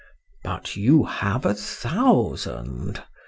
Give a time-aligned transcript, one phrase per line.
[0.43, 3.03] —But you have a thousand!